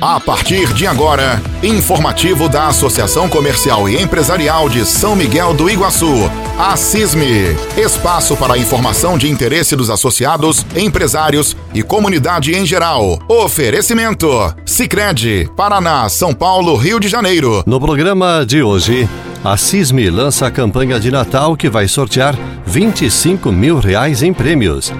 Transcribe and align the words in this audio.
A 0.00 0.18
partir 0.18 0.72
de 0.72 0.86
agora, 0.86 1.42
informativo 1.62 2.48
da 2.48 2.68
Associação 2.68 3.28
Comercial 3.28 3.86
e 3.86 4.00
Empresarial 4.00 4.66
de 4.66 4.86
São 4.86 5.14
Miguel 5.14 5.52
do 5.52 5.68
Iguaçu, 5.68 6.30
a 6.58 6.74
CISME. 6.74 7.54
Espaço 7.76 8.34
para 8.34 8.56
informação 8.56 9.18
de 9.18 9.28
interesse 9.28 9.76
dos 9.76 9.90
associados, 9.90 10.64
empresários 10.74 11.54
e 11.74 11.82
comunidade 11.82 12.54
em 12.56 12.64
geral. 12.64 13.18
Oferecimento: 13.28 14.26
Sicredi, 14.64 15.50
Paraná, 15.54 16.08
São 16.08 16.32
Paulo, 16.32 16.76
Rio 16.76 16.98
de 16.98 17.06
Janeiro. 17.06 17.62
No 17.66 17.78
programa 17.78 18.42
de 18.46 18.62
hoje, 18.62 19.06
a 19.44 19.58
CISME 19.58 20.08
lança 20.08 20.46
a 20.46 20.50
campanha 20.50 20.98
de 20.98 21.10
Natal 21.10 21.54
que 21.54 21.68
vai 21.68 21.86
sortear 21.86 22.34
25 22.64 23.52
mil 23.52 23.78
reais 23.78 24.22
em 24.22 24.32
prêmios. 24.32 24.90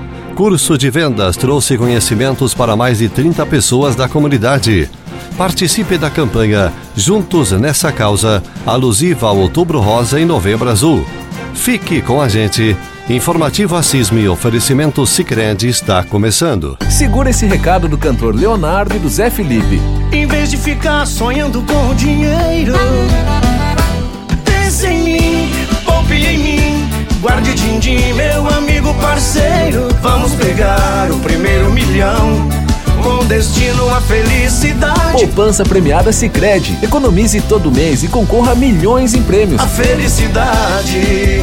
Curso 0.41 0.79
de 0.79 0.89
vendas 0.89 1.37
trouxe 1.37 1.77
conhecimentos 1.77 2.55
para 2.55 2.75
mais 2.75 2.97
de 2.97 3.11
30 3.11 3.45
pessoas 3.45 3.95
da 3.95 4.09
comunidade. 4.09 4.89
Participe 5.37 5.99
da 5.99 6.09
campanha 6.09 6.73
Juntos 6.97 7.53
nessa 7.53 7.93
Causa, 7.93 8.43
alusiva 8.65 9.27
ao 9.27 9.37
Outubro 9.37 9.81
Rosa 9.81 10.19
e 10.19 10.25
Novembro 10.25 10.71
Azul. 10.71 11.05
Fique 11.53 12.01
com 12.01 12.23
a 12.23 12.27
gente. 12.27 12.75
Informativo 13.07 13.77
Assisme 13.77 14.27
oferecimento 14.29 15.07
Sicredi 15.07 15.69
está 15.69 16.03
começando. 16.03 16.79
Segura 16.89 17.29
esse 17.29 17.45
recado 17.45 17.87
do 17.87 17.99
cantor 17.99 18.35
Leonardo 18.35 18.97
e 18.97 18.99
do 18.99 19.11
Zé 19.11 19.29
Felipe. 19.29 19.79
Em 20.11 20.27
vez 20.27 20.51
de 20.51 20.57
ficar 20.57 21.05
sonhando 21.05 21.61
com 21.65 21.91
o 21.91 21.95
dinheiro, 21.95 22.73
guarde 27.21 27.55
din-din, 27.55 28.15
meu 28.15 28.49
amigo 28.49 28.95
parceiro. 28.95 29.89
Vamos 30.01 30.33
pegar 30.35 31.11
o 31.11 31.19
primeiro 31.21 31.71
milhão. 31.71 32.49
Com 33.03 33.25
destino 33.27 33.89
à 33.95 34.01
felicidade. 34.01 35.13
Poupança 35.13 35.65
premiada 35.65 36.13
Sicredi. 36.13 36.79
Economize 36.83 37.41
todo 37.43 37.71
mês 37.71 38.03
e 38.03 38.09
concorra 38.09 38.53
a 38.53 38.55
milhões 38.55 39.15
em 39.15 39.23
prêmios. 39.23 39.61
A 39.61 39.67
felicidade 39.67 41.41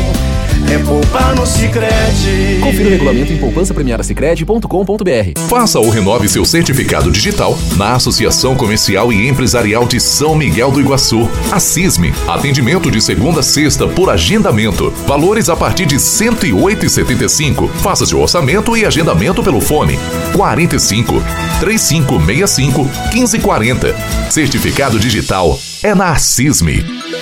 é 0.72 0.78
poupar 0.80 1.36
no 1.36 1.46
Sicredi. 1.46 2.60
Confira 2.62 2.88
o 2.88 2.92
regulamento 2.92 3.32
em 3.32 3.38
poupancapremiadasicredi.com.br. 3.38 5.40
Faça 5.48 5.80
ou 5.80 5.90
renove 5.90 6.28
seu 6.28 6.46
certificado 6.46 7.12
digital 7.12 7.58
na 7.76 7.94
Associação 7.94 8.56
Comercial 8.56 9.12
e 9.12 9.28
Empresarial 9.28 9.88
de 9.88 10.00
São 10.00 10.36
Miguel 10.36 10.72
do 10.72 10.80
Iguaçu. 10.80 11.30
A 11.52 11.60
CISME. 11.60 12.14
Atendimento 12.28 12.92
de 12.92 13.02
segunda 13.02 13.40
a 13.40 13.44
sexta 13.44 13.88
por 13.88 14.10
agendamento. 14.10 14.92
Valores 15.06 15.50
a 15.50 15.56
partir 15.56 15.86
de 15.86 15.96
R$ 15.96 16.02
108,75. 16.02 17.70
Faça 17.70 18.06
seu 18.06 18.20
orçamento 18.20 18.76
e 18.76 18.86
agendamento 18.86 19.44
pelo 19.44 19.62
fone 19.62 19.98
45 20.36 21.24
3565 21.60 22.90
1540. 23.14 23.96
Certificado 24.30 25.00
digital 25.00 25.58
é 25.84 25.96
na 25.96 26.16
CISME. 26.16 27.17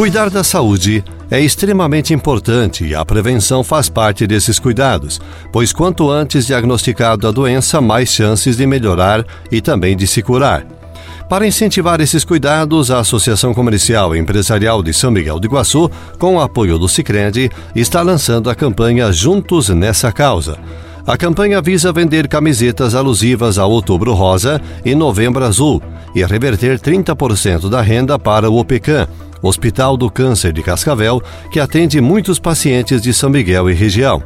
Cuidar 0.00 0.30
da 0.30 0.42
saúde 0.42 1.04
é 1.30 1.38
extremamente 1.42 2.14
importante 2.14 2.86
e 2.86 2.94
a 2.94 3.04
prevenção 3.04 3.62
faz 3.62 3.90
parte 3.90 4.26
desses 4.26 4.58
cuidados, 4.58 5.20
pois 5.52 5.74
quanto 5.74 6.08
antes 6.10 6.46
diagnosticado 6.46 7.28
a 7.28 7.30
doença, 7.30 7.82
mais 7.82 8.08
chances 8.08 8.56
de 8.56 8.66
melhorar 8.66 9.26
e 9.52 9.60
também 9.60 9.94
de 9.94 10.06
se 10.06 10.22
curar. 10.22 10.64
Para 11.28 11.46
incentivar 11.46 12.00
esses 12.00 12.24
cuidados, 12.24 12.90
a 12.90 13.00
Associação 13.00 13.52
Comercial 13.52 14.16
e 14.16 14.18
Empresarial 14.18 14.82
de 14.82 14.94
São 14.94 15.10
Miguel 15.10 15.38
do 15.38 15.46
Iguaçu, 15.46 15.90
com 16.18 16.36
o 16.36 16.40
apoio 16.40 16.78
do 16.78 16.88
Sicredi, 16.88 17.50
está 17.76 18.00
lançando 18.00 18.48
a 18.48 18.54
campanha 18.54 19.12
Juntos 19.12 19.68
nessa 19.68 20.10
Causa. 20.10 20.58
A 21.06 21.14
campanha 21.14 21.60
visa 21.60 21.92
vender 21.92 22.26
camisetas 22.26 22.94
alusivas 22.94 23.58
a 23.58 23.66
Outubro 23.66 24.14
Rosa 24.14 24.62
e 24.82 24.94
Novembro 24.94 25.44
Azul 25.44 25.82
e 26.14 26.24
reverter 26.24 26.78
30% 26.80 27.68
da 27.68 27.82
renda 27.82 28.18
para 28.18 28.50
o 28.50 28.58
OPECAM, 28.58 29.06
Hospital 29.42 29.96
do 29.96 30.10
Câncer 30.10 30.52
de 30.52 30.62
Cascavel, 30.62 31.22
que 31.52 31.60
atende 31.60 32.00
muitos 32.00 32.38
pacientes 32.38 33.00
de 33.00 33.12
São 33.12 33.30
Miguel 33.30 33.70
e 33.70 33.74
região. 33.74 34.22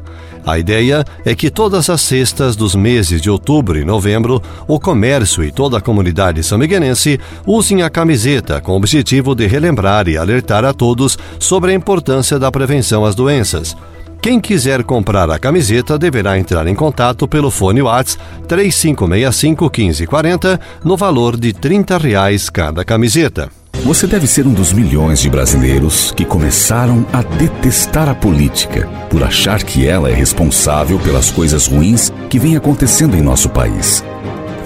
A 0.47 0.59
ideia 0.59 1.05
é 1.25 1.35
que 1.35 1.51
todas 1.51 1.89
as 1.89 2.03
sextas 2.03 2.55
dos 2.55 2.75
meses 2.75 3.23
de 3.23 3.31
outubro 3.31 3.79
e 3.79 3.85
novembro, 3.85 4.43
o 4.69 4.79
comércio 4.79 5.43
e 5.43 5.51
toda 5.51 5.79
a 5.79 5.81
comunidade 5.81 6.43
são-miguelense 6.43 7.19
usem 7.47 7.83
a 7.83 7.89
camiseta 7.89 8.61
com 8.61 8.73
o 8.73 8.77
objetivo 8.77 9.35
de 9.35 9.47
relembrar 9.47 10.07
e 10.07 10.19
alertar 10.19 10.65
a 10.65 10.75
todos 10.75 11.17
sobre 11.39 11.73
a 11.73 11.75
importância 11.75 12.39
da 12.39 12.53
prevenção 12.53 13.07
às 13.07 13.15
doenças. 13.15 13.75
Quem 14.21 14.41
quiser 14.41 14.83
comprar 14.85 15.31
a 15.31 15.39
camiseta 15.39 15.99
deverá 15.99 16.39
entrar 16.39 16.67
em 16.67 16.75
contato 16.75 17.29
pelo 17.29 17.51
fone 17.51 17.83
WhatsApp 17.83 18.23
3565 18.49 19.65
1540 19.65 20.61
no 20.83 20.97
valor 20.97 21.39
de 21.39 21.53
30 21.53 21.99
reais 21.99 22.49
cada 22.49 22.85
camiseta. 22.85 23.51
Você 23.85 24.07
deve 24.07 24.27
ser 24.27 24.47
um 24.47 24.55
dos 24.55 24.73
milhões 24.73 25.21
de 25.21 25.29
brasileiros 25.29 26.11
que 26.11 26.25
começaram 26.25 27.05
a 27.13 27.21
detestar 27.21 28.09
a 28.09 28.15
política 28.15 28.89
por 29.11 29.23
achar 29.23 29.63
que 29.63 29.87
ela 29.87 30.11
é 30.11 30.15
responsável 30.15 30.99
pelas 30.99 31.31
coisas 31.31 31.67
ruins 31.67 32.11
que 32.31 32.39
vêm 32.39 32.57
acontecendo 32.57 33.15
em 33.15 33.21
nosso 33.21 33.51
país. 33.51 34.03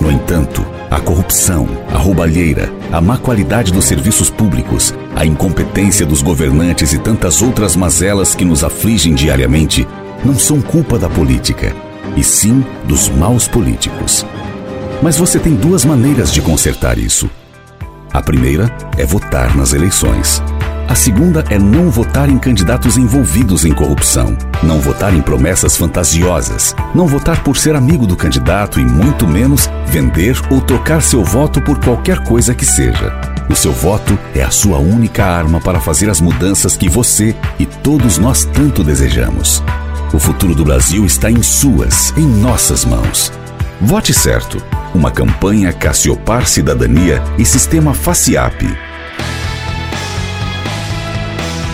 No 0.00 0.08
entanto, 0.08 0.64
a 0.88 1.00
corrupção, 1.00 1.66
a 1.92 1.98
roubalheira, 1.98 2.72
a 2.92 3.00
má 3.00 3.18
qualidade 3.18 3.72
dos 3.72 3.86
serviços 3.86 4.30
públicos, 4.30 4.94
a 5.16 5.26
incompetência 5.26 6.06
dos 6.06 6.22
governantes 6.22 6.92
e 6.92 6.98
tantas 7.00 7.42
outras 7.42 7.74
mazelas 7.74 8.36
que 8.36 8.44
nos 8.44 8.62
afligem 8.62 9.16
diariamente 9.16 9.84
não 10.24 10.38
são 10.38 10.60
culpa 10.60 10.96
da 10.96 11.08
política, 11.08 11.74
e 12.16 12.22
sim 12.22 12.64
dos 12.84 13.08
maus 13.08 13.48
políticos. 13.48 14.24
Mas 15.02 15.16
você 15.16 15.40
tem 15.40 15.56
duas 15.56 15.84
maneiras 15.84 16.32
de 16.32 16.40
consertar 16.40 16.98
isso 16.98 17.28
a 18.12 18.22
primeira 18.22 18.70
é 18.96 19.04
votar 19.04 19.56
nas 19.56 19.72
eleições. 19.72 20.42
A 20.88 20.94
segunda 20.94 21.44
é 21.50 21.58
não 21.58 21.90
votar 21.90 22.30
em 22.30 22.38
candidatos 22.38 22.96
envolvidos 22.96 23.66
em 23.66 23.72
corrupção, 23.72 24.36
não 24.62 24.80
votar 24.80 25.14
em 25.14 25.20
promessas 25.20 25.76
fantasiosas, 25.76 26.74
não 26.94 27.06
votar 27.06 27.44
por 27.44 27.58
ser 27.58 27.76
amigo 27.76 28.06
do 28.06 28.16
candidato 28.16 28.80
e 28.80 28.84
muito 28.84 29.28
menos 29.28 29.68
vender 29.86 30.40
ou 30.50 30.62
trocar 30.62 31.02
seu 31.02 31.22
voto 31.22 31.60
por 31.60 31.78
qualquer 31.78 32.24
coisa 32.24 32.54
que 32.54 32.64
seja. 32.64 33.12
O 33.50 33.54
seu 33.54 33.72
voto 33.72 34.18
é 34.34 34.42
a 34.42 34.50
sua 34.50 34.78
única 34.78 35.26
arma 35.26 35.60
para 35.60 35.78
fazer 35.78 36.08
as 36.08 36.22
mudanças 36.22 36.74
que 36.74 36.88
você 36.88 37.36
e 37.58 37.66
todos 37.66 38.16
nós 38.16 38.46
tanto 38.46 38.82
desejamos. 38.82 39.62
O 40.12 40.18
futuro 40.18 40.54
do 40.54 40.64
Brasil 40.64 41.04
está 41.04 41.30
em 41.30 41.42
suas, 41.42 42.14
em 42.16 42.26
nossas 42.26 42.86
mãos. 42.86 43.30
Vote 43.80 44.12
certo. 44.12 44.60
Uma 44.92 45.08
campanha 45.08 45.72
Cassiopar 45.72 46.48
Cidadania 46.48 47.22
e 47.38 47.44
Sistema 47.44 47.94
FACIAP. 47.94 48.64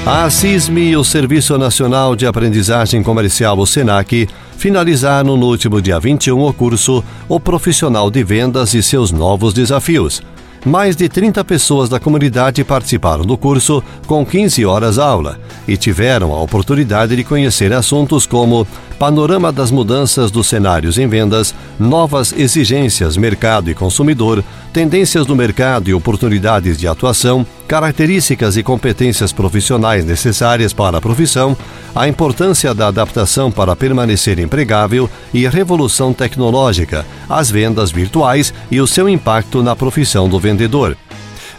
A 0.04 0.28
CISME 0.28 0.90
e 0.90 0.96
o 0.98 1.02
Serviço 1.02 1.56
Nacional 1.56 2.14
de 2.14 2.26
Aprendizagem 2.26 3.02
Comercial, 3.02 3.58
o 3.58 3.66
SENAC, 3.66 4.28
finalizaram 4.58 5.34
no 5.34 5.46
último 5.46 5.80
dia 5.80 5.98
21 5.98 6.46
o 6.46 6.52
curso 6.52 7.02
O 7.26 7.40
Profissional 7.40 8.10
de 8.10 8.22
Vendas 8.22 8.74
e 8.74 8.82
seus 8.82 9.10
Novos 9.10 9.54
Desafios. 9.54 10.22
Mais 10.64 10.96
de 10.96 11.10
30 11.10 11.44
pessoas 11.44 11.90
da 11.90 12.00
comunidade 12.00 12.64
participaram 12.64 13.22
do 13.22 13.36
curso, 13.36 13.84
com 14.06 14.24
15 14.24 14.64
horas 14.64 14.98
aula, 14.98 15.38
e 15.68 15.76
tiveram 15.76 16.32
a 16.32 16.40
oportunidade 16.40 17.14
de 17.14 17.22
conhecer 17.22 17.70
assuntos 17.70 18.24
como 18.24 18.66
panorama 18.98 19.52
das 19.52 19.70
mudanças 19.70 20.30
dos 20.30 20.46
cenários 20.46 20.96
em 20.96 21.06
vendas, 21.06 21.54
novas 21.78 22.32
exigências 22.32 23.18
mercado 23.18 23.70
e 23.70 23.74
consumidor, 23.74 24.42
tendências 24.72 25.26
do 25.26 25.36
mercado 25.36 25.90
e 25.90 25.94
oportunidades 25.94 26.78
de 26.78 26.88
atuação, 26.88 27.46
características 27.68 28.56
e 28.56 28.62
competências 28.62 29.32
profissionais 29.32 30.02
necessárias 30.04 30.72
para 30.72 30.96
a 30.96 31.00
profissão, 31.00 31.54
a 31.94 32.08
importância 32.08 32.74
da 32.74 32.88
adaptação 32.88 33.50
para 33.50 33.76
permanecer 33.76 34.38
empregável 34.38 35.08
e 35.32 35.46
a 35.46 35.50
revolução 35.50 36.12
tecnológica, 36.12 37.06
as 37.28 37.50
vendas 37.50 37.92
virtuais 37.92 38.52
e 38.70 38.80
o 38.80 38.86
seu 38.86 39.08
impacto 39.08 39.62
na 39.62 39.76
profissão 39.76 40.28
do 40.28 40.38
vendedor. 40.38 40.96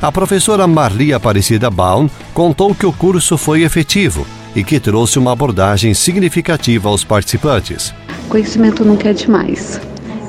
A 0.01 0.11
professora 0.11 0.67
Marli 0.67 1.13
Aparecida 1.13 1.69
Baum 1.69 2.09
contou 2.33 2.75
que 2.75 2.85
o 2.85 2.91
curso 2.91 3.37
foi 3.37 3.63
efetivo 3.63 4.27
e 4.55 4.63
que 4.63 4.79
trouxe 4.79 5.17
uma 5.17 5.31
abordagem 5.31 5.93
significativa 5.93 6.89
aos 6.89 7.03
participantes. 7.03 7.93
Conhecimento 8.27 8.83
nunca 8.83 9.09
é 9.09 9.13
demais. 9.13 9.79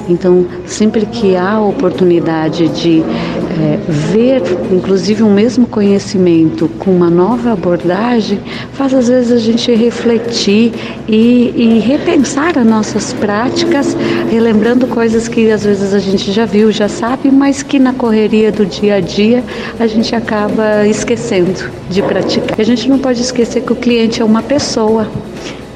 Então, 0.08 0.46
sempre 0.66 1.04
que 1.06 1.36
há 1.36 1.60
oportunidade 1.60 2.68
de 2.68 3.02
é, 3.58 3.78
ver, 3.88 4.42
inclusive, 4.70 5.22
um 5.22 5.32
mesmo 5.32 5.66
conhecimento 5.66 6.68
com 6.78 6.90
uma 6.90 7.08
nova 7.08 7.52
abordagem 7.52 8.38
faz 8.72 8.92
às 8.92 9.08
vezes 9.08 9.32
a 9.32 9.38
gente 9.38 9.74
refletir 9.74 10.72
e, 11.08 11.52
e 11.56 11.78
repensar 11.78 12.58
as 12.58 12.66
nossas 12.66 13.12
práticas, 13.14 13.96
relembrando 14.30 14.86
coisas 14.86 15.26
que 15.26 15.50
às 15.50 15.64
vezes 15.64 15.94
a 15.94 15.98
gente 15.98 16.32
já 16.32 16.44
viu, 16.44 16.70
já 16.70 16.88
sabe, 16.88 17.30
mas 17.30 17.62
que 17.62 17.78
na 17.78 17.94
correria 17.94 18.52
do 18.52 18.66
dia 18.66 18.96
a 18.96 19.00
dia 19.00 19.42
a 19.78 19.86
gente 19.86 20.14
acaba 20.14 20.86
esquecendo 20.86 21.70
de 21.88 22.02
praticar. 22.02 22.60
A 22.60 22.64
gente 22.64 22.88
não 22.88 22.98
pode 22.98 23.20
esquecer 23.20 23.62
que 23.62 23.72
o 23.72 23.76
cliente 23.76 24.20
é 24.20 24.24
uma 24.24 24.42
pessoa 24.42 25.08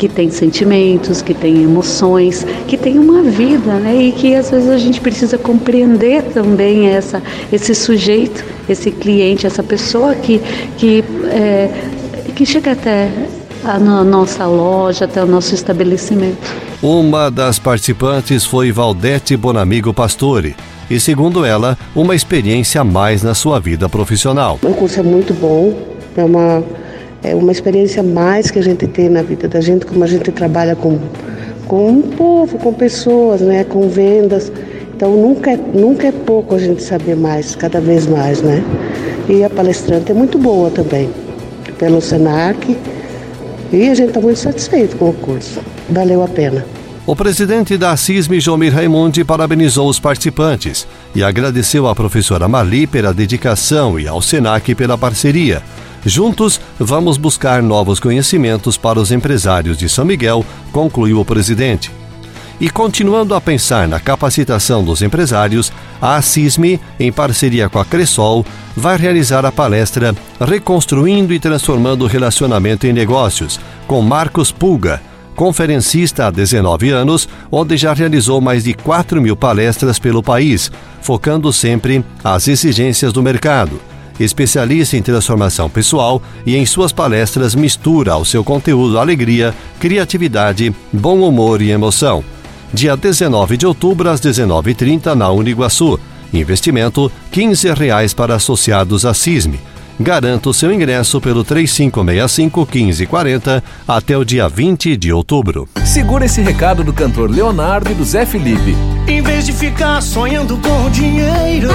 que 0.00 0.08
tem 0.08 0.30
sentimentos, 0.30 1.20
que 1.20 1.34
tem 1.34 1.62
emoções, 1.62 2.46
que 2.66 2.78
tem 2.78 2.98
uma 2.98 3.22
vida, 3.22 3.74
né? 3.74 3.94
E 3.94 4.12
que 4.12 4.34
às 4.34 4.50
vezes 4.50 4.70
a 4.70 4.78
gente 4.78 4.98
precisa 4.98 5.36
compreender 5.36 6.22
também 6.32 6.88
essa, 6.88 7.22
esse 7.52 7.74
sujeito, 7.74 8.42
esse 8.66 8.90
cliente, 8.90 9.46
essa 9.46 9.62
pessoa 9.62 10.14
que, 10.14 10.40
que, 10.78 11.04
é, 11.30 11.70
que 12.34 12.46
chega 12.46 12.72
até 12.72 13.10
a 13.62 13.78
nossa 13.78 14.46
loja, 14.46 15.04
até 15.04 15.22
o 15.22 15.26
nosso 15.26 15.54
estabelecimento. 15.54 16.50
Uma 16.82 17.30
das 17.30 17.58
participantes 17.58 18.46
foi 18.46 18.72
Valdete 18.72 19.36
Bonamigo 19.36 19.92
Pastore. 19.92 20.56
E 20.88 20.98
segundo 20.98 21.44
ela, 21.44 21.76
uma 21.94 22.14
experiência 22.14 22.80
a 22.80 22.84
mais 22.84 23.22
na 23.22 23.34
sua 23.34 23.60
vida 23.60 23.86
profissional. 23.86 24.58
O 24.62 24.72
curso 24.72 24.98
é 24.98 25.02
muito 25.02 25.34
bom, 25.34 25.78
é 26.16 26.24
uma 26.24 26.64
é 27.22 27.34
uma 27.34 27.52
experiência 27.52 28.02
mais 28.02 28.50
que 28.50 28.58
a 28.58 28.62
gente 28.62 28.86
tem 28.86 29.08
na 29.08 29.22
vida 29.22 29.48
da 29.48 29.60
gente, 29.60 29.84
como 29.84 30.02
a 30.04 30.06
gente 30.06 30.30
trabalha 30.32 30.74
com, 30.74 30.98
com 31.66 31.88
um 31.88 32.02
povo, 32.02 32.58
com 32.58 32.72
pessoas, 32.72 33.40
né, 33.40 33.64
com 33.64 33.88
vendas. 33.88 34.50
Então 34.94 35.16
nunca 35.16 35.52
é, 35.52 35.56
nunca 35.56 36.08
é 36.08 36.12
pouco 36.12 36.54
a 36.54 36.58
gente 36.58 36.82
saber 36.82 37.16
mais, 37.16 37.54
cada 37.54 37.80
vez 37.80 38.06
mais, 38.06 38.42
né? 38.42 38.62
E 39.28 39.44
a 39.44 39.50
palestrante 39.50 40.10
é 40.10 40.14
muito 40.14 40.38
boa 40.38 40.70
também, 40.70 41.10
pelo 41.78 42.00
Senac. 42.00 42.76
E 43.72 43.88
a 43.88 43.94
gente 43.94 44.08
está 44.08 44.20
muito 44.20 44.38
satisfeito 44.38 44.96
com 44.96 45.10
o 45.10 45.12
curso. 45.12 45.60
Valeu 45.88 46.22
a 46.22 46.28
pena. 46.28 46.64
O 47.06 47.16
presidente 47.16 47.78
da 47.78 47.96
CISM, 47.96 48.38
Jomir 48.40 48.74
Raimundi, 48.74 49.24
parabenizou 49.24 49.88
os 49.88 49.98
participantes 49.98 50.86
e 51.14 51.22
agradeceu 51.22 51.88
à 51.88 51.94
professora 51.94 52.46
Marli 52.46 52.86
pela 52.86 53.14
dedicação 53.14 53.98
e 53.98 54.06
ao 54.06 54.20
SENAC 54.20 54.74
pela 54.74 54.98
parceria. 54.98 55.62
Juntos, 56.04 56.60
vamos 56.78 57.18
buscar 57.18 57.62
novos 57.62 58.00
conhecimentos 58.00 58.78
para 58.78 58.98
os 58.98 59.12
empresários 59.12 59.76
de 59.76 59.88
São 59.88 60.04
Miguel, 60.04 60.44
concluiu 60.72 61.20
o 61.20 61.24
presidente. 61.24 61.90
E 62.58 62.68
continuando 62.68 63.34
a 63.34 63.40
pensar 63.40 63.88
na 63.88 63.98
capacitação 63.98 64.84
dos 64.84 65.02
empresários, 65.02 65.72
a 66.00 66.20
CISME, 66.20 66.80
em 66.98 67.10
parceria 67.10 67.68
com 67.68 67.78
a 67.78 67.84
Cressol, 67.84 68.44
vai 68.76 68.96
realizar 68.96 69.44
a 69.46 69.52
palestra 69.52 70.14
Reconstruindo 70.38 71.32
e 71.32 71.40
Transformando 71.40 72.02
o 72.04 72.08
Relacionamento 72.08 72.86
em 72.86 72.92
Negócios, 72.92 73.58
com 73.86 74.02
Marcos 74.02 74.52
Pulga, 74.52 75.02
conferencista 75.34 76.26
há 76.26 76.30
19 76.30 76.90
anos, 76.90 77.28
onde 77.50 77.78
já 77.78 77.94
realizou 77.94 78.42
mais 78.42 78.64
de 78.64 78.74
4 78.74 79.22
mil 79.22 79.36
palestras 79.36 79.98
pelo 79.98 80.22
país, 80.22 80.70
focando 81.00 81.50
sempre 81.52 82.04
as 82.22 82.46
exigências 82.46 83.10
do 83.10 83.22
mercado 83.22 83.80
especialista 84.20 84.96
em 84.96 85.02
transformação 85.02 85.68
pessoal 85.68 86.22
e 86.46 86.56
em 86.56 86.66
suas 86.66 86.92
palestras 86.92 87.54
mistura 87.54 88.12
ao 88.12 88.24
seu 88.24 88.44
conteúdo 88.44 88.98
alegria, 88.98 89.54
criatividade, 89.80 90.74
bom 90.92 91.20
humor 91.20 91.62
e 91.62 91.70
emoção. 91.70 92.22
Dia 92.72 92.96
19 92.96 93.56
de 93.56 93.66
outubro 93.66 94.08
às 94.08 94.20
19h30 94.20 95.14
na 95.14 95.28
Uniguaçu. 95.30 95.98
Investimento 96.32 97.10
15 97.32 97.74
reais 97.74 98.14
para 98.14 98.36
associados 98.36 99.04
à 99.04 99.12
CISME. 99.12 99.58
Garanta 99.98 100.48
o 100.48 100.54
seu 100.54 100.72
ingresso 100.72 101.20
pelo 101.20 101.44
3565-1540 101.44 103.60
até 103.86 104.16
o 104.16 104.24
dia 104.24 104.48
20 104.48 104.96
de 104.96 105.12
outubro. 105.12 105.68
Segura 105.84 106.24
esse 106.24 106.40
recado 106.40 106.82
do 106.82 106.92
cantor 106.92 107.28
Leonardo 107.28 107.90
e 107.90 107.94
do 107.94 108.04
Zé 108.04 108.24
Felipe. 108.24 108.74
Em 109.06 109.20
vez 109.20 109.44
de 109.44 109.52
ficar 109.52 110.00
sonhando 110.00 110.56
com 110.56 110.88
dinheiro 110.90 111.68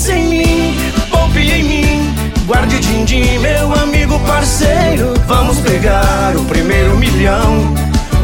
pense 0.00 0.12
em 0.12 0.28
mim, 0.28 0.74
poupe 1.10 1.40
em 1.40 1.62
mim. 1.62 2.14
Guarde 2.46 2.78
din-din, 2.80 3.38
meu 3.38 3.72
amigo 3.74 4.18
parceiro. 4.20 5.12
Vamos 5.26 5.58
pegar 5.58 6.34
o 6.36 6.44
primeiro 6.44 6.96
milhão. 6.96 7.74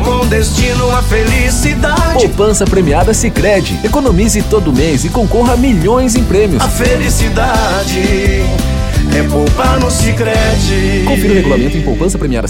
Com 0.02 0.26
destino 0.26 0.90
à 0.96 1.02
felicidade. 1.02 2.14
Poupança 2.14 2.64
premiada 2.64 3.12
Sicredi. 3.12 3.78
Economize 3.84 4.40
todo 4.42 4.72
mês 4.72 5.04
e 5.04 5.10
concorra 5.10 5.52
a 5.52 5.56
milhões 5.56 6.14
em 6.14 6.24
prêmios. 6.24 6.62
A 6.62 6.68
felicidade 6.68 8.42
é 9.14 9.22
poupar 9.30 9.78
no 9.78 9.90
Sicredi. 9.90 11.04
Confira 11.06 11.32
o 11.32 11.36
regulamento 11.36 11.76
em 11.76 11.82
poupança 11.82 12.18
premiada 12.18 12.48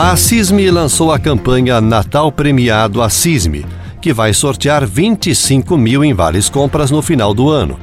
A 0.00 0.14
CISME 0.14 0.70
lançou 0.70 1.10
a 1.10 1.18
campanha 1.18 1.80
Natal 1.80 2.30
Premiado 2.30 3.02
a 3.02 3.10
CISME, 3.10 3.66
que 4.00 4.12
vai 4.12 4.32
sortear 4.32 4.86
25 4.86 5.76
mil 5.76 6.04
em 6.04 6.14
vales 6.14 6.48
compras 6.48 6.92
no 6.92 7.02
final 7.02 7.34
do 7.34 7.50
ano. 7.50 7.76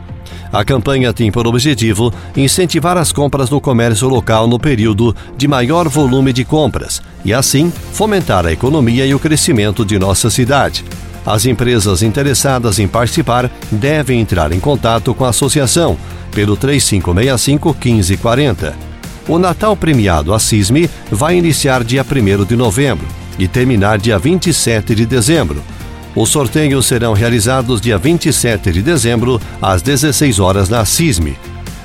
A 0.50 0.63
campanha 0.63 1.12
tem 1.12 1.29
por 1.29 1.45
objetivo 1.45 2.13
incentivar 2.33 2.97
as 2.97 3.12
compras 3.12 3.50
no 3.50 3.59
comércio 3.59 4.07
local 4.07 4.47
no 4.47 4.57
período 4.57 5.13
de 5.35 5.45
maior 5.45 5.89
volume 5.89 6.31
de 6.31 6.45
compras 6.45 7.01
e, 7.25 7.33
assim, 7.33 7.69
fomentar 7.91 8.45
a 8.45 8.53
economia 8.53 9.06
e 9.06 9.13
o 9.13 9.19
crescimento 9.19 9.83
de 9.83 10.00
nossa 10.00 10.29
cidade. 10.29 10.85
As 11.25 11.45
empresas 11.45 12.01
interessadas 12.01 12.79
em 12.79 12.88
participar 12.88 13.51
devem 13.69 14.21
entrar 14.21 14.53
em 14.53 14.59
contato 14.62 15.13
com 15.13 15.25
a 15.25 15.29
associação 15.31 15.97
pelo 16.31 16.56
3565 16.56 17.75
1540. 17.77 18.94
O 19.27 19.39
Natal 19.39 19.75
Premiado 19.75 20.33
Assisme 20.33 20.88
vai 21.10 21.36
iniciar 21.36 21.83
dia 21.83 22.06
1 22.06 22.45
de 22.45 22.56
novembro 22.56 23.07
e 23.39 23.48
terminar 23.48 23.98
dia 23.98 24.19
27 24.19 24.94
de 24.94 25.06
dezembro. 25.06 25.63
Os 26.16 26.30
sorteios 26.30 26.86
serão 26.86 27.13
realizados 27.13 27.81
dia 27.81 27.98
27 27.98 28.72
de 28.72 28.81
dezembro, 28.83 29.42
às 29.60 29.81
16 29.81 30.39
horas 30.39 30.69
na 30.69 30.86
CISME, 30.86 31.36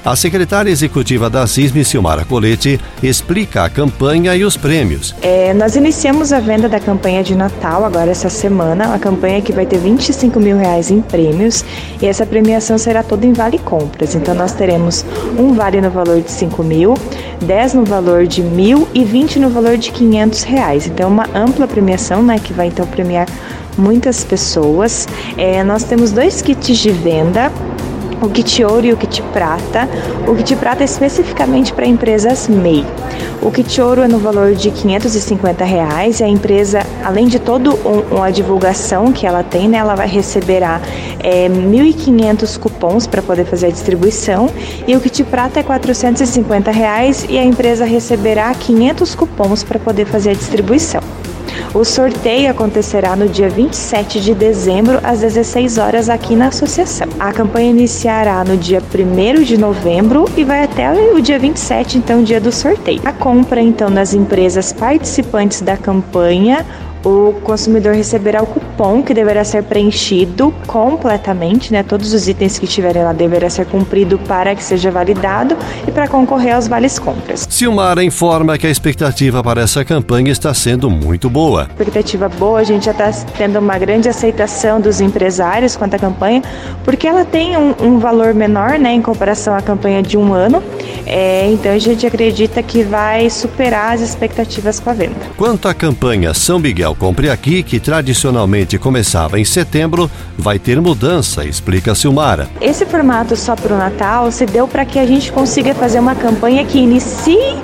a 0.04 0.16
secretária 0.16 0.70
executiva 0.70 1.28
da 1.28 1.46
CISM, 1.46 1.84
Silmara 1.84 2.24
Colete, 2.24 2.80
explica 3.02 3.64
a 3.64 3.70
campanha 3.70 4.34
e 4.34 4.44
os 4.44 4.56
prêmios. 4.56 5.14
É, 5.20 5.52
nós 5.52 5.76
iniciamos 5.76 6.32
a 6.32 6.40
venda 6.40 6.68
da 6.68 6.80
campanha 6.80 7.22
de 7.22 7.34
Natal 7.34 7.84
agora 7.84 8.10
essa 8.10 8.30
semana, 8.30 8.94
a 8.94 8.98
campanha 8.98 9.42
que 9.42 9.52
vai 9.52 9.66
ter 9.66 9.78
25 9.78 10.40
mil 10.40 10.56
reais 10.56 10.90
em 10.90 11.00
prêmios 11.00 11.64
e 12.00 12.06
essa 12.06 12.24
premiação 12.24 12.78
será 12.78 13.02
toda 13.02 13.26
em 13.26 13.32
vale 13.32 13.58
compras. 13.58 14.14
Então 14.14 14.34
nós 14.34 14.52
teremos 14.52 15.04
um 15.38 15.52
vale 15.52 15.80
no 15.80 15.90
valor 15.90 16.22
de 16.22 16.30
5 16.30 16.62
mil, 16.62 16.94
10 17.42 17.74
no 17.74 17.84
valor 17.84 18.26
de 18.26 18.42
mil 18.42 18.88
e 18.94 19.04
20 19.04 19.38
no 19.38 19.50
valor 19.50 19.76
de 19.76 19.90
500 19.92 20.42
reais. 20.44 20.86
Então 20.86 21.10
uma 21.10 21.28
ampla 21.34 21.66
premiação, 21.66 22.22
né, 22.22 22.38
que 22.38 22.52
vai 22.52 22.68
então 22.68 22.86
premiar 22.86 23.26
muitas 23.76 24.24
pessoas. 24.24 25.06
É, 25.36 25.62
nós 25.62 25.84
temos 25.84 26.10
dois 26.10 26.42
kits 26.42 26.78
de 26.78 26.90
venda 26.90 27.50
o 28.20 28.28
kit 28.28 28.62
ouro 28.64 28.86
e 28.86 28.92
o 28.92 28.96
kit 28.96 29.22
prata. 29.32 29.88
O 30.26 30.34
kit 30.34 30.54
prata 30.56 30.82
é 30.82 30.84
especificamente 30.84 31.72
para 31.72 31.86
empresas 31.86 32.48
MEI. 32.48 32.84
O 33.42 33.50
kit 33.50 33.80
ouro 33.80 34.02
é 34.02 34.08
no 34.08 34.18
valor 34.18 34.54
de 34.54 34.70
550 34.70 35.64
reais, 35.64 36.20
e 36.20 36.24
a 36.24 36.28
empresa, 36.28 36.80
além 37.02 37.26
de 37.26 37.38
toda 37.38 37.70
um, 37.70 38.16
uma 38.16 38.30
divulgação 38.30 39.12
que 39.12 39.26
ela 39.26 39.42
tem, 39.42 39.66
né, 39.66 39.78
ela 39.78 39.94
vai 39.94 40.06
receberá 40.06 40.80
é, 41.20 41.48
1.500 41.48 42.58
cupons 42.58 43.06
para 43.06 43.22
poder 43.22 43.46
fazer 43.46 43.68
a 43.68 43.70
distribuição. 43.70 44.50
E 44.86 44.94
o 44.94 45.00
kit 45.00 45.24
prata 45.24 45.60
é 45.60 45.62
450 45.62 46.70
reais, 46.70 47.24
e 47.28 47.38
a 47.38 47.44
empresa 47.44 47.86
receberá 47.86 48.54
500 48.54 49.14
cupons 49.14 49.64
para 49.64 49.78
poder 49.78 50.04
fazer 50.04 50.30
a 50.30 50.34
distribuição. 50.34 51.00
O 51.72 51.84
sorteio 51.84 52.50
acontecerá 52.50 53.14
no 53.14 53.28
dia 53.28 53.48
27 53.48 54.20
de 54.20 54.34
dezembro, 54.34 54.98
às 55.04 55.20
16 55.20 55.78
horas, 55.78 56.08
aqui 56.08 56.34
na 56.34 56.48
associação. 56.48 57.06
A 57.18 57.32
campanha 57.32 57.70
iniciará 57.70 58.42
no 58.42 58.56
dia 58.56 58.82
1 58.82 59.44
de 59.44 59.56
novembro 59.56 60.24
e 60.36 60.42
vai 60.42 60.64
até 60.64 60.92
o 60.92 61.22
dia 61.22 61.38
27, 61.38 61.96
então, 61.96 62.24
dia 62.24 62.40
do 62.40 62.50
sorteio. 62.50 63.00
A 63.04 63.12
compra, 63.12 63.62
então, 63.62 63.88
nas 63.88 64.12
empresas 64.12 64.72
participantes 64.72 65.62
da 65.62 65.76
campanha 65.76 66.66
o 67.04 67.34
consumidor 67.42 67.94
receberá 67.94 68.42
o 68.42 68.46
cupom 68.46 69.02
que 69.02 69.14
deverá 69.14 69.44
ser 69.44 69.62
preenchido 69.62 70.54
completamente, 70.66 71.72
né? 71.72 71.82
Todos 71.82 72.12
os 72.12 72.28
itens 72.28 72.58
que 72.58 72.66
estiverem 72.66 73.02
lá 73.02 73.12
deverá 73.12 73.48
ser 73.48 73.66
cumprido 73.66 74.18
para 74.18 74.54
que 74.54 74.62
seja 74.62 74.90
validado 74.90 75.56
e 75.86 75.90
para 75.90 76.08
concorrer 76.08 76.54
aos 76.54 76.68
vales 76.68 76.98
compras. 76.98 77.46
Silmara 77.48 78.04
informa 78.04 78.58
que 78.58 78.66
a 78.66 78.70
expectativa 78.70 79.42
para 79.42 79.62
essa 79.62 79.84
campanha 79.84 80.30
está 80.30 80.52
sendo 80.52 80.90
muito 80.90 81.30
boa. 81.30 81.68
Expectativa 81.70 82.28
boa, 82.28 82.60
a 82.60 82.64
gente 82.64 82.84
já 82.84 82.92
está 82.92 83.10
tendo 83.36 83.58
uma 83.58 83.78
grande 83.78 84.08
aceitação 84.08 84.80
dos 84.80 85.00
empresários 85.00 85.76
quanto 85.76 85.94
à 85.94 85.98
campanha, 85.98 86.42
porque 86.84 87.06
ela 87.06 87.24
tem 87.24 87.56
um, 87.56 87.74
um 87.80 87.98
valor 87.98 88.34
menor, 88.34 88.78
né, 88.78 88.92
em 88.92 89.02
comparação 89.02 89.54
à 89.54 89.62
campanha 89.62 90.02
de 90.02 90.16
um 90.16 90.32
ano 90.32 90.62
É, 91.06 91.46
então 91.50 91.72
a 91.72 91.78
gente 91.78 92.06
acredita 92.06 92.62
que 92.62 92.82
vai 92.82 93.28
superar 93.30 93.94
as 93.94 94.00
expectativas 94.00 94.78
com 94.78 94.90
a 94.90 94.92
venda. 94.92 95.16
Quanto 95.36 95.68
à 95.68 95.74
campanha 95.74 96.32
São 96.34 96.58
Miguel 96.58 96.94
Compre 96.94 97.30
Aqui, 97.30 97.62
que 97.62 97.80
tradicionalmente 97.80 98.78
começava 98.78 99.38
em 99.38 99.44
setembro, 99.44 100.10
vai 100.36 100.58
ter 100.58 100.80
mudança, 100.80 101.44
explica 101.44 101.94
Silmara. 101.94 102.48
Esse 102.60 102.86
formato 102.86 103.36
só 103.36 103.56
para 103.56 103.74
o 103.74 103.78
Natal 103.78 104.30
se 104.30 104.46
deu 104.46 104.68
para 104.68 104.84
que 104.84 104.98
a 104.98 105.06
gente 105.06 105.32
consiga 105.32 105.74
fazer 105.74 105.98
uma 105.98 106.14
campanha 106.14 106.64
que 106.64 106.78
inicie 106.78 107.56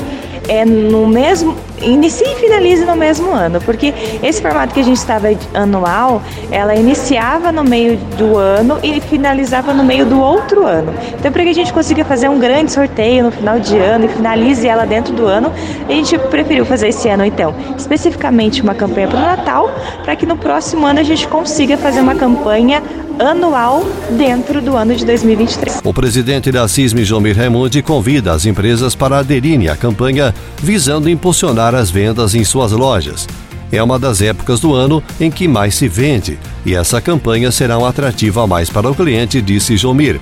é 0.49 0.65
no 0.65 1.07
mesmo 1.07 1.57
inicie 1.83 2.27
e 2.27 2.37
finalize 2.37 2.85
no 2.85 2.97
mesmo 2.97 3.33
ano, 3.33 3.61
porque 3.61 3.93
esse 4.23 4.41
formato 4.41 4.73
que 4.75 4.81
a 4.81 4.83
gente 4.83 4.97
estava 4.97 5.29
anual, 5.55 6.23
ela 6.51 6.75
iniciava 6.75 7.53
no 7.53 7.65
meio 7.65 7.97
do 8.17 8.37
ano 8.37 8.79
e 8.83 9.01
finalizava 9.01 9.73
no 9.73 9.85
meio 9.85 10.07
do 10.07 10.21
outro 10.21 10.65
ano. 10.67 10.93
Então, 11.19 11.31
para 11.31 11.43
que 11.43 11.49
a 11.51 11.55
gente 11.55 11.73
consiga 11.73 12.05
fazer 12.05 12.29
um 12.29 12.39
grande 12.39 12.73
sorteio 12.73 13.25
no 13.25 13.31
final 13.31 13.59
de 13.59 13.77
ano 13.77 14.07
e 14.07 14.09
finalize 14.09 14.67
ela 14.67 14.87
dentro 14.87 15.13
do 15.15 15.27
ano, 15.27 15.53
a 15.89 15.93
gente 15.93 16.19
preferiu 16.19 16.65
fazer 16.65 16.89
esse 16.89 17.09
ano, 17.09 17.25
então, 17.25 17.55
especificamente 17.77 18.63
uma 18.63 18.75
campanha 18.75 19.09
para 19.09 19.19
o 19.19 19.23
Natal, 19.23 19.71
para 20.05 20.17
que 20.17 20.27
no 20.27 20.37
próximo 20.37 20.87
ano 20.87 21.01
a 21.01 21.03
gente 21.03 21.27
consiga 21.29 21.77
fazer 21.77 22.01
uma 22.01 22.15
campanha 22.15 22.83
anual 23.19 23.85
dentro 24.17 24.61
do 24.61 24.77
ano 24.77 24.95
de 24.95 25.05
2023. 25.05 25.81
O 25.85 25.93
presidente 25.93 26.53
da 26.53 26.67
CISM, 26.69 27.05
Jomir 27.05 27.37
Raimundi, 27.37 27.83
convida 27.83 28.33
as 28.33 28.47
empresas 28.47 28.95
para 28.95 29.19
aderirem 29.19 29.69
à 29.69 29.77
campanha 29.77 30.35
visando 30.63 31.09
impulsionar 31.09 31.75
as 31.75 31.91
vendas 31.91 32.35
em 32.35 32.45
suas 32.45 32.73
lojas. 32.73 33.27
É 33.73 33.83
uma 33.83 33.99
das 33.99 34.23
épocas 34.23 34.61
do 34.61 34.75
ano 34.75 35.03
em 35.21 35.31
que 35.31 35.49
mais 35.49 35.75
se 35.75 35.89
vende 35.89 36.39
e 36.65 36.75
essa 36.75 37.01
campanha 37.01 37.51
será 37.51 37.79
um 37.79 37.85
atrativo 37.85 38.41
a 38.41 38.47
mais 38.47 38.71
para 38.71 38.89
o 38.89 38.95
cliente, 38.95 39.43
disse 39.43 39.77
Jomir. 39.77 40.21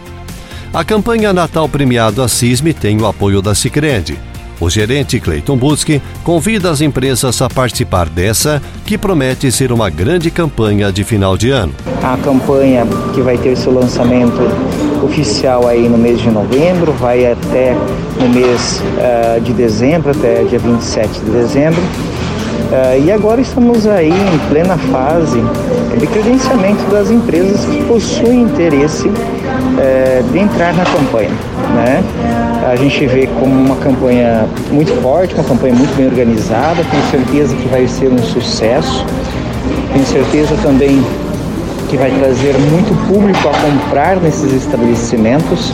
A 0.73 0.83
campanha 0.83 1.33
Natal 1.33 1.69
Premiado 1.69 2.23
a 2.23 2.29
CISM 2.29 2.73
tem 2.73 3.01
o 3.01 3.07
apoio 3.07 3.41
da 3.41 3.55
Sicredi. 3.55 4.19
O 4.61 4.71
gerente 4.71 5.19
Clayton 5.19 5.57
Busque 5.57 6.01
convida 6.23 6.71
as 6.71 6.81
empresas 6.81 7.43
a 7.43 7.49
participar 7.49 8.09
dessa, 8.09 8.63
que 8.87 8.97
promete 8.97 9.51
ser 9.51 9.73
uma 9.73 9.91
grande 9.91 10.31
campanha 10.31 10.93
de 10.93 11.03
final 11.03 11.37
de 11.37 11.51
ano. 11.51 11.75
A 12.03 12.17
campanha 12.17 12.87
que 13.15 13.21
vai 13.21 13.37
ter 13.37 13.57
seu 13.57 13.73
lançamento 13.73 14.39
oficial 15.05 15.67
aí 15.67 15.89
no 15.89 15.99
mês 15.99 16.21
de 16.21 16.31
novembro, 16.31 16.93
vai 16.93 17.31
até 17.31 17.77
no 18.21 18.29
mês 18.29 18.81
uh, 18.99 19.41
de 19.41 19.53
dezembro, 19.53 20.11
até 20.11 20.45
dia 20.45 20.59
27 20.59 21.21
de 21.21 21.31
dezembro. 21.31 21.81
Uh, 21.81 23.05
e 23.05 23.13
agora 23.13 23.41
estamos 23.41 23.87
aí 23.87 24.11
em 24.11 24.49
plena 24.49 24.77
fase 24.77 25.39
de 25.99 26.07
credenciamento 26.07 26.83
das 26.91 27.11
empresas 27.11 27.65
que 27.67 27.83
possuem 27.85 28.43
interesse 28.43 29.09
uh, 29.09 30.33
de 30.33 30.39
entrar 30.39 30.73
na 30.75 30.85
campanha. 30.85 31.54
Né? 31.75 32.03
A 32.71 32.77
gente 32.77 33.07
vê 33.07 33.27
como 33.27 33.55
uma 33.55 33.77
campanha 33.77 34.47
muito 34.71 34.93
forte, 35.03 35.35
uma 35.35 35.45
campanha 35.45 35.75
muito 35.75 35.95
bem 35.97 36.07
organizada, 36.07 36.83
tenho 36.91 37.03
certeza 37.11 37.55
que 37.57 37.69
vai 37.69 37.87
ser 37.87 38.09
um 38.09 38.19
sucesso, 38.19 39.05
tenho 39.93 40.07
certeza 40.07 40.57
também 40.63 41.03
que 41.89 41.97
vai 41.97 42.11
trazer 42.11 42.55
muito 42.71 42.95
público 43.07 43.49
a 43.49 43.53
comprar 43.53 44.17
nesses 44.17 44.53
estabelecimentos. 44.53 45.73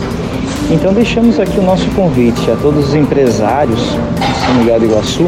Então 0.71 0.93
deixamos 0.93 1.39
aqui 1.41 1.59
o 1.59 1.63
nosso 1.63 1.89
convite 1.91 2.51
a 2.51 2.57
todos 2.57 2.89
os 2.89 2.95
empresários 2.95 3.81
de 3.81 4.45
São 4.45 4.55
Miguel 4.57 4.81
do 4.81 4.87
Iguaçu 4.87 5.27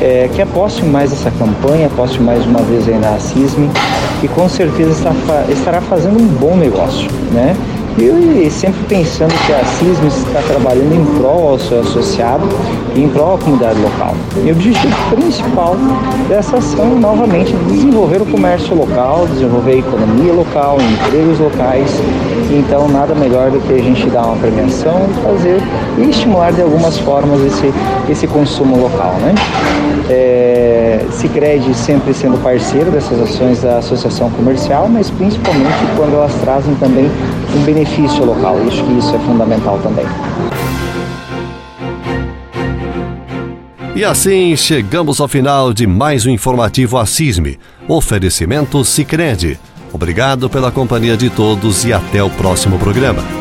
é, 0.00 0.28
que 0.34 0.40
apostem 0.40 0.88
mais 0.88 1.12
essa 1.12 1.30
campanha, 1.30 1.86
apostem 1.86 2.20
mais 2.20 2.44
uma 2.46 2.60
vez 2.60 2.88
aí 2.88 2.98
na 2.98 3.18
CISM 3.18 3.68
e 4.22 4.28
com 4.28 4.48
certeza 4.48 4.90
está, 4.92 5.44
estará 5.50 5.80
fazendo 5.82 6.20
um 6.20 6.26
bom 6.26 6.56
negócio, 6.56 7.08
né? 7.32 7.54
E 7.98 8.50
sempre 8.50 8.82
pensando 8.88 9.32
que 9.46 9.52
a 9.52 9.64
CISM 9.64 10.06
está 10.06 10.40
trabalhando 10.42 10.94
em 10.94 11.04
prol 11.18 11.50
ao 11.50 11.58
seu 11.58 11.80
associado 11.80 12.48
e 12.94 13.02
em 13.02 13.08
prol 13.08 13.36
da 13.36 13.44
comunidade 13.44 13.80
local. 13.80 14.14
E 14.44 14.48
o 14.48 14.52
objetivo 14.52 14.94
principal 15.14 15.76
dessa 16.28 16.56
ação 16.56 16.92
é 16.96 17.00
novamente 17.00 17.52
desenvolver 17.68 18.22
o 18.22 18.26
comércio 18.26 18.74
local, 18.74 19.26
desenvolver 19.26 19.72
a 19.72 19.76
economia 19.76 20.32
local, 20.32 20.78
empregos 20.80 21.38
locais. 21.38 21.90
Então 22.50 22.88
nada 22.88 23.14
melhor 23.14 23.50
do 23.50 23.60
que 23.60 23.74
a 23.74 23.82
gente 23.82 24.08
dar 24.08 24.26
uma 24.26 24.36
premiação 24.36 25.08
fazer 25.22 25.60
e 25.98 26.10
estimular 26.10 26.52
de 26.52 26.62
algumas 26.62 26.98
formas 26.98 27.40
esse, 27.42 27.72
esse 28.08 28.26
consumo 28.26 28.80
local. 28.80 29.12
Né? 29.20 29.34
É, 30.08 31.06
Cicred 31.12 31.72
sempre 31.74 32.12
sendo 32.12 32.42
parceiro 32.42 32.90
dessas 32.90 33.20
ações 33.20 33.62
da 33.62 33.78
associação 33.78 34.30
comercial, 34.30 34.88
mas 34.88 35.10
principalmente 35.10 35.78
quando 35.96 36.14
elas 36.14 36.34
trazem 36.40 36.74
também 36.76 37.10
um 37.54 37.64
benefício 37.64 38.24
local. 38.24 38.56
Acho 38.66 38.84
que 38.84 38.98
isso 38.98 39.14
é 39.14 39.18
fundamental 39.20 39.78
também. 39.78 40.06
E 43.94 44.04
assim 44.04 44.56
chegamos 44.56 45.20
ao 45.20 45.28
final 45.28 45.72
de 45.72 45.86
mais 45.86 46.24
um 46.24 46.30
informativo 46.30 46.96
Assisme. 46.96 47.58
Oferecimento 47.88 48.84
Sicredi. 48.84 49.58
Obrigado 49.92 50.48
pela 50.48 50.70
companhia 50.70 51.16
de 51.16 51.28
todos 51.28 51.84
e 51.84 51.92
até 51.92 52.22
o 52.22 52.30
próximo 52.30 52.78
programa. 52.78 53.39